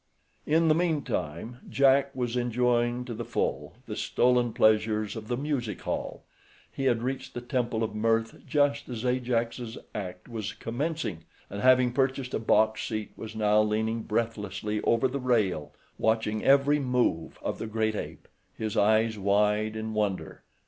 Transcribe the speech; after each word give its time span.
In 0.47 0.67
the 0.67 0.73
meantime 0.73 1.57
Jack 1.69 2.15
was 2.15 2.35
enjoying 2.35 3.05
to 3.05 3.13
the 3.13 3.23
full 3.23 3.75
the 3.85 3.95
stolen 3.95 4.51
pleasures 4.51 5.15
of 5.15 5.27
the 5.27 5.37
music 5.37 5.81
hall. 5.81 6.23
He 6.71 6.85
had 6.85 7.03
reached 7.03 7.35
the 7.35 7.39
temple 7.39 7.83
of 7.83 7.93
mirth 7.93 8.37
just 8.47 8.89
as 8.89 9.05
Ajax's 9.05 9.77
act 9.93 10.27
was 10.27 10.53
commencing, 10.53 11.25
and 11.51 11.61
having 11.61 11.93
purchased 11.93 12.33
a 12.33 12.39
box 12.39 12.83
seat 12.83 13.11
was 13.15 13.35
now 13.35 13.61
leaning 13.61 14.01
breathlessly 14.01 14.81
over 14.81 15.07
the 15.07 15.19
rail 15.19 15.71
watching 15.99 16.43
every 16.43 16.79
move 16.79 17.37
of 17.43 17.59
the 17.59 17.67
great 17.67 17.95
ape, 17.95 18.27
his 18.57 18.75
eyes 18.75 19.19
wide 19.19 19.75
in 19.75 19.93
wonder. 19.93 20.41